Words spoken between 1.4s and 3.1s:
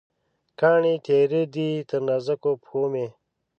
دي، تر نازکو پښومې